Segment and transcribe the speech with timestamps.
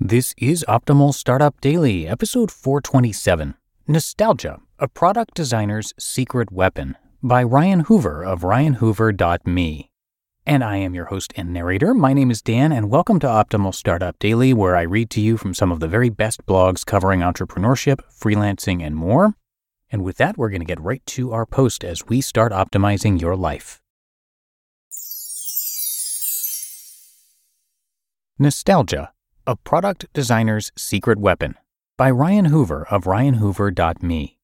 [0.00, 3.54] This is Optimal Startup Daily, episode 427
[3.88, 9.90] Nostalgia, a product designer's secret weapon, by Ryan Hoover of ryanhoover.me.
[10.44, 11.94] And I am your host and narrator.
[11.94, 15.38] My name is Dan, and welcome to Optimal Startup Daily, where I read to you
[15.38, 19.32] from some of the very best blogs covering entrepreneurship, freelancing, and more.
[19.90, 23.18] And with that, we're going to get right to our post as we start optimizing
[23.18, 23.80] your life.
[28.38, 29.12] Nostalgia,
[29.46, 31.54] a product designer's secret weapon,
[31.96, 34.38] by Ryan Hoover of ryanhoover.me.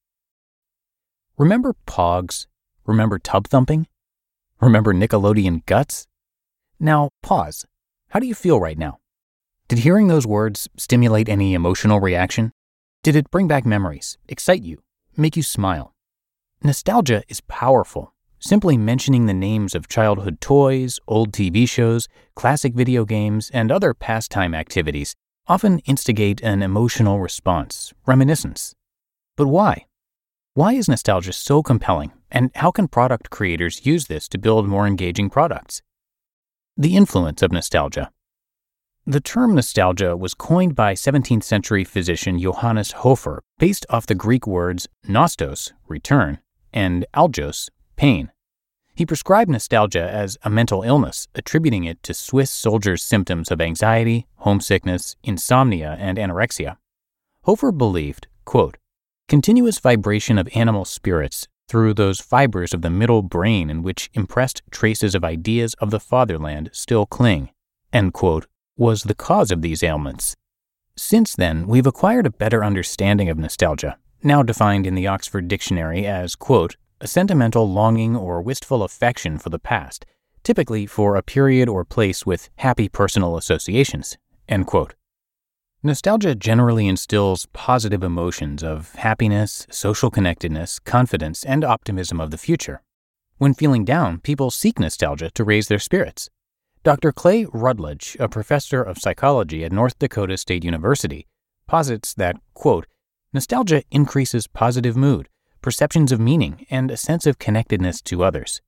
[1.36, 2.46] Remember Pogs?
[2.86, 3.88] Remember tub thumping?
[4.60, 6.06] Remember Nickelodeon Guts?
[6.78, 7.66] Now, pause.
[8.10, 8.98] How do you feel right now?
[9.66, 12.52] Did hearing those words stimulate any emotional reaction?
[13.02, 14.82] Did it bring back memories, excite you,
[15.16, 15.94] make you smile?
[16.62, 18.14] Nostalgia is powerful.
[18.44, 23.94] Simply mentioning the names of childhood toys, old TV shows, classic video games, and other
[23.94, 25.14] pastime activities
[25.46, 28.74] often instigate an emotional response, reminiscence.
[29.36, 29.86] But why?
[30.54, 34.88] Why is nostalgia so compelling, and how can product creators use this to build more
[34.88, 35.80] engaging products?
[36.76, 38.10] The influence of nostalgia.
[39.06, 44.48] The term nostalgia was coined by 17th century physician Johannes Hofer based off the Greek
[44.48, 46.40] words nostos, return,
[46.72, 48.32] and algos, pain.
[48.94, 54.26] He prescribed nostalgia as a mental illness, attributing it to Swiss soldiers' symptoms of anxiety,
[54.36, 56.76] homesickness, insomnia, and anorexia.
[57.44, 58.76] Hofer believed, quote,
[59.28, 64.62] continuous vibration of animal spirits through those fibers of the middle brain in which impressed
[64.70, 67.48] traces of ideas of the fatherland still cling,
[68.12, 70.36] quote, was the cause of these ailments.
[70.96, 76.06] Since then, we've acquired a better understanding of nostalgia, now defined in the Oxford Dictionary
[76.06, 80.06] as, quote, a sentimental longing or wistful affection for the past,
[80.44, 84.16] typically for a period or place with happy personal associations.
[85.82, 92.82] Nostalgia generally instills positive emotions of happiness, social connectedness, confidence, and optimism of the future.
[93.38, 96.30] When feeling down, people seek nostalgia to raise their spirits.
[96.84, 97.10] Dr.
[97.10, 101.26] Clay Routledge, a professor of psychology at North Dakota State University,
[101.66, 102.86] posits that, quote,
[103.32, 105.28] nostalgia increases positive mood,
[105.62, 108.60] perceptions of meaning, and a sense of connectedness to others.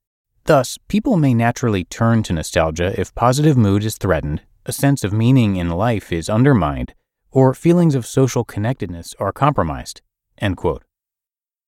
[0.44, 5.12] Thus, people may naturally turn to nostalgia if positive mood is threatened, a sense of
[5.12, 6.94] meaning in life is undermined,
[7.30, 10.00] or feelings of social connectedness are compromised.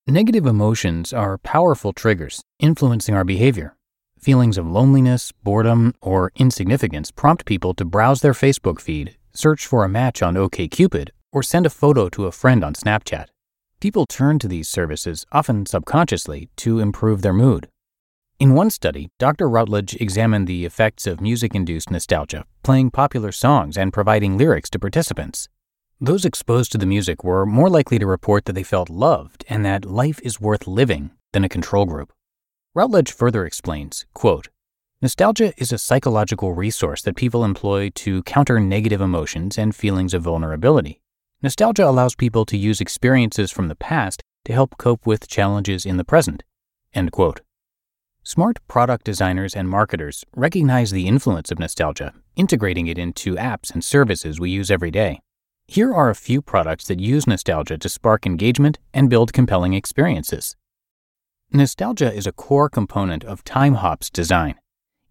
[0.06, 3.76] Negative emotions are powerful triggers influencing our behavior.
[4.18, 9.84] Feelings of loneliness, boredom, or insignificance prompt people to browse their Facebook feed, search for
[9.84, 13.26] a match on OKCupid, or send a photo to a friend on Snapchat.
[13.78, 17.68] People turn to these services, often subconsciously, to improve their mood.
[18.38, 19.48] In one study, Dr.
[19.48, 24.78] Routledge examined the effects of music induced nostalgia, playing popular songs and providing lyrics to
[24.78, 25.48] participants.
[26.00, 29.64] Those exposed to the music were more likely to report that they felt loved and
[29.64, 32.12] that life is worth living than a control group.
[32.74, 34.48] Routledge further explains, quote,
[35.02, 40.22] Nostalgia is a psychological resource that people employ to counter negative emotions and feelings of
[40.22, 41.00] vulnerability.
[41.46, 45.96] Nostalgia allows people to use experiences from the past to help cope with challenges in
[45.96, 46.42] the present.
[46.92, 47.40] End quote.
[48.24, 53.84] Smart product designers and marketers recognize the influence of nostalgia, integrating it into apps and
[53.84, 55.20] services we use every day.
[55.68, 60.56] Here are a few products that use nostalgia to spark engagement and build compelling experiences.
[61.52, 64.56] Nostalgia is a core component of TimeHop's design.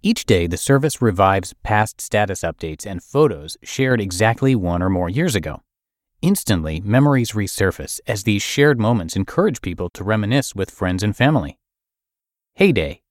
[0.03, 5.09] Each day, the service revives past status updates and photos shared exactly one or more
[5.09, 5.61] years ago.
[6.25, 11.59] Instantly, memories resurface as these shared moments encourage people to reminisce with friends and family.
[12.55, 13.03] Heyday.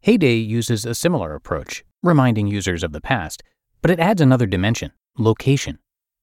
[0.00, 3.44] Heyday uses a similar approach, reminding users of the past,
[3.80, 5.78] but it adds another dimension location.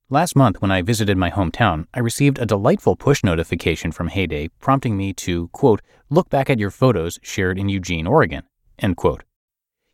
[0.10, 4.50] Last month, when I visited my hometown, I received a delightful push notification from Heyday
[4.60, 8.44] prompting me to, quote, look back at your photos shared in Eugene, Oregon,
[8.78, 9.24] end quote.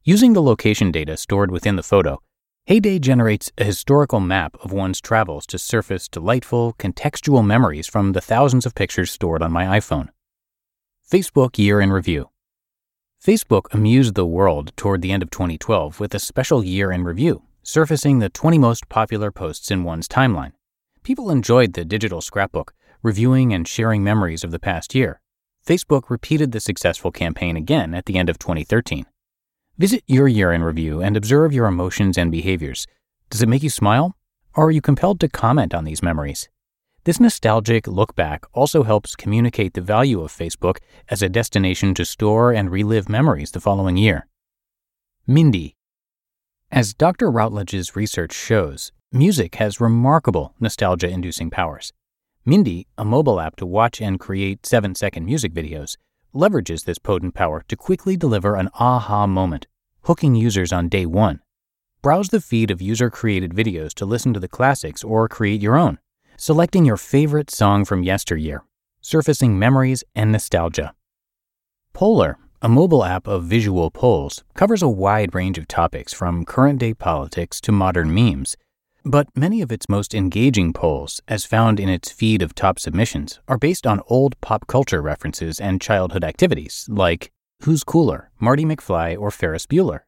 [0.04, 2.20] Using the location data stored within the photo,
[2.66, 8.22] Heyday generates a historical map of one's travels to surface delightful, contextual memories from the
[8.22, 10.10] thousands of pictures stored on my iPhone.
[11.12, 12.30] Facebook Year in Review
[13.24, 17.44] Facebook amused the world toward the end of 2012 with a special year in review
[17.64, 20.52] surfacing the 20 most popular posts in one's timeline.
[21.04, 22.74] People enjoyed the digital scrapbook,
[23.04, 25.22] reviewing and sharing memories of the past year.
[25.66, 29.06] Facebook repeated the successful campaign again at the end of 2013.
[29.78, 32.88] Visit your year in review and observe your emotions and behaviors.
[33.30, 34.16] Does it make you smile?
[34.56, 36.50] Or are you compelled to comment on these memories?
[37.04, 40.78] This nostalgic look back also helps communicate the value of Facebook
[41.10, 44.28] as a destination to store and relive memories the following year.
[45.26, 45.76] Mindie
[46.74, 47.30] as Dr.
[47.30, 51.92] Routledge's research shows, music has remarkable nostalgia inducing powers.
[52.46, 55.98] Mindie, a mobile app to watch and create 7 second music videos,
[56.34, 59.68] leverages this potent power to quickly deliver an aha moment,
[60.04, 61.40] hooking users on day one.
[62.02, 65.78] Browse the feed of user created videos to listen to the classics or create your
[65.78, 66.00] own,
[66.38, 68.64] selecting your favorite song from yesteryear,
[69.02, 70.94] surfacing memories and nostalgia.
[71.94, 76.78] Polar a mobile app of visual polls covers a wide range of topics from current
[76.78, 78.56] day politics to modern memes.
[79.04, 83.40] But many of its most engaging polls, as found in its feed of top submissions,
[83.48, 87.32] are based on old pop culture references and childhood activities, like
[87.64, 90.02] Who's Cooler, Marty McFly or Ferris Bueller?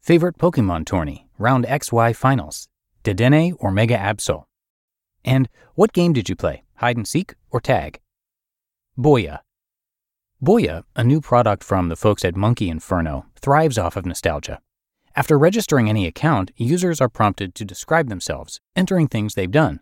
[0.00, 2.68] Favorite Pokemon tourney, Round XY Finals,
[3.04, 4.44] Dedenne or Mega Absol?
[5.22, 8.00] And what game did you play, hide and seek or tag?
[8.98, 9.40] Boya,
[10.42, 14.62] Boya, a new product from the folks at Monkey Inferno, thrives off of nostalgia.
[15.16, 19.80] After registering any account, users are prompted to describe themselves, entering things they've done.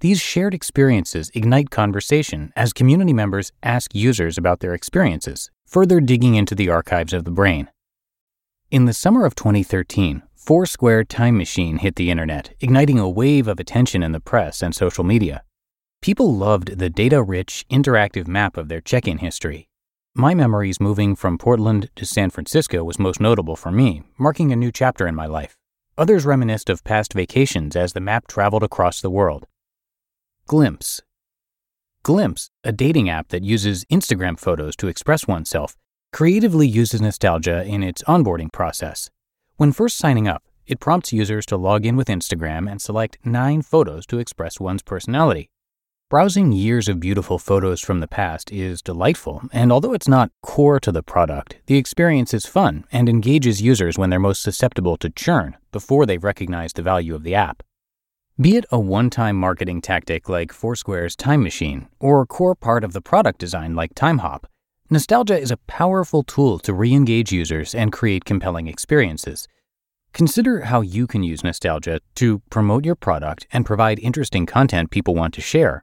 [0.00, 6.34] These shared experiences ignite conversation as community members ask users about their experiences, further digging
[6.34, 7.70] into the archives of the brain.
[8.70, 13.60] In the summer of 2013, Foursquare Time Machine hit the internet, igniting a wave of
[13.60, 15.42] attention in the press and social media.
[16.02, 19.68] People loved the data rich, interactive map of their check in history,
[20.16, 24.56] my memories moving from Portland to San Francisco was most notable for me, marking a
[24.56, 25.56] new chapter in my life.
[25.98, 29.46] Others reminisced of past vacations as the map traveled across the world.
[30.46, 31.02] Glimpse.
[32.04, 35.76] Glimpse, a dating app that uses Instagram photos to express oneself,
[36.12, 39.10] creatively uses nostalgia in its onboarding process.
[39.56, 43.62] When first signing up, it prompts users to log in with Instagram and select nine
[43.62, 45.50] photos to express one's personality.
[46.10, 50.78] Browsing years of beautiful photos from the past is delightful, and although it's not core
[50.78, 55.10] to the product, the experience is fun and engages users when they're most susceptible to
[55.10, 57.64] churn before they've recognized the value of the app.
[58.38, 62.84] Be it a one time marketing tactic like Foursquare's Time Machine, or a core part
[62.84, 64.44] of the product design like TimeHop,
[64.90, 69.48] nostalgia is a powerful tool to re engage users and create compelling experiences.
[70.12, 75.14] Consider how you can use nostalgia to promote your product and provide interesting content people
[75.14, 75.82] want to share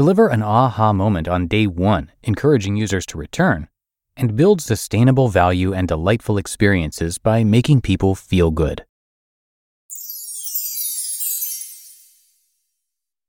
[0.00, 3.68] Deliver an aha moment on day one, encouraging users to return,
[4.16, 8.86] and build sustainable value and delightful experiences by making people feel good.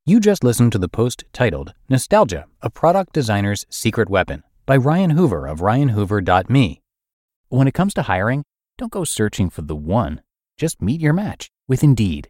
[0.05, 5.09] You just listened to the post titled Nostalgia, a Product Designer's Secret Weapon by Ryan
[5.09, 6.81] Hoover of ryanhoover.me.
[7.49, 8.45] When it comes to hiring,
[8.77, 10.21] don't go searching for the one,
[10.55, 12.29] just meet your match with Indeed.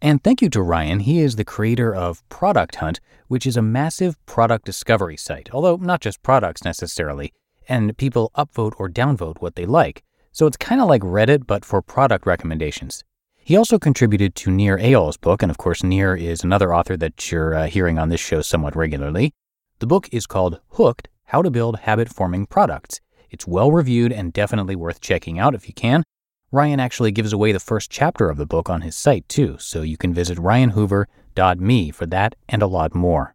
[0.00, 1.00] And thank you to Ryan.
[1.00, 5.74] He is the creator of Product Hunt, which is a massive product discovery site, although
[5.76, 7.32] not just products necessarily,
[7.68, 10.04] and people upvote or downvote what they like.
[10.30, 13.02] So it's kind of like Reddit, but for product recommendations.
[13.36, 17.32] He also contributed to Nir Eyal's book, and of course, Nir is another author that
[17.32, 19.32] you're uh, hearing on this show somewhat regularly.
[19.80, 23.00] The book is called Hooked How to Build Habit Forming Products.
[23.30, 26.04] It's well reviewed and definitely worth checking out if you can.
[26.50, 29.82] Ryan actually gives away the first chapter of the book on his site too, so
[29.82, 33.34] you can visit ryanhoover.me for that and a lot more.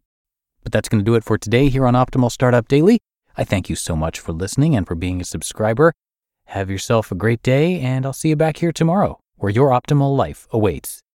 [0.64, 3.00] But that's going to do it for today here on Optimal Startup Daily.
[3.38, 5.94] I thank you so much for listening and for being a subscriber.
[6.48, 10.18] Have yourself a great day, and I'll see you back here tomorrow where your optimal
[10.18, 11.04] life awaits.